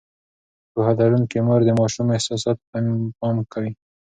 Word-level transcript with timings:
پوهه 0.71 0.93
لرونکې 0.99 1.37
مور 1.47 1.61
د 1.65 1.69
ماشوم 1.79 2.07
احساساتو 2.15 2.63
ته 2.71 2.79
پام 3.19 3.37
کوي. 3.51 3.71